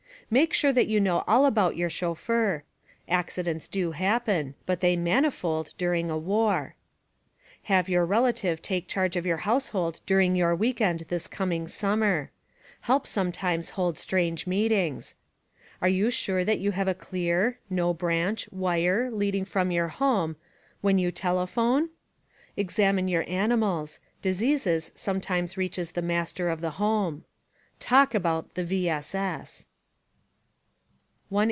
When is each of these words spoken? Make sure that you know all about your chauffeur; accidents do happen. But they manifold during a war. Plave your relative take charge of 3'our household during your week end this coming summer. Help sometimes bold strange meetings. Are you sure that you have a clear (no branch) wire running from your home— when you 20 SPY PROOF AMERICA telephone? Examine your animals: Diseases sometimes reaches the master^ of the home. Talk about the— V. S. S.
Make 0.33 0.53
sure 0.53 0.71
that 0.71 0.87
you 0.87 1.01
know 1.01 1.25
all 1.27 1.43
about 1.45 1.75
your 1.75 1.89
chauffeur; 1.89 2.63
accidents 3.09 3.67
do 3.67 3.91
happen. 3.91 4.55
But 4.65 4.79
they 4.79 4.95
manifold 4.95 5.73
during 5.77 6.09
a 6.09 6.17
war. 6.17 6.75
Plave 7.67 7.89
your 7.89 8.05
relative 8.05 8.61
take 8.61 8.87
charge 8.87 9.17
of 9.17 9.25
3'our 9.25 9.39
household 9.39 9.99
during 10.05 10.33
your 10.37 10.55
week 10.55 10.79
end 10.79 11.03
this 11.09 11.27
coming 11.27 11.67
summer. 11.67 12.31
Help 12.79 13.05
sometimes 13.05 13.71
bold 13.75 13.97
strange 13.97 14.47
meetings. 14.47 15.15
Are 15.81 15.89
you 15.89 16.09
sure 16.09 16.45
that 16.45 16.59
you 16.59 16.71
have 16.71 16.87
a 16.87 16.93
clear 16.95 17.59
(no 17.69 17.93
branch) 17.93 18.47
wire 18.53 19.09
running 19.11 19.43
from 19.43 19.69
your 19.69 19.89
home— 19.89 20.37
when 20.79 20.97
you 20.97 21.11
20 21.11 21.17
SPY 21.17 21.21
PROOF 21.21 21.27
AMERICA 21.27 21.51
telephone? 21.57 21.89
Examine 22.55 23.07
your 23.09 23.25
animals: 23.27 23.99
Diseases 24.21 24.93
sometimes 24.95 25.57
reaches 25.57 25.91
the 25.91 26.01
master^ 26.01 26.49
of 26.53 26.61
the 26.61 26.71
home. 26.79 27.25
Talk 27.81 28.15
about 28.15 28.53
the— 28.55 28.63
V. 28.63 28.87
S. 28.87 29.13
S. 29.13 29.65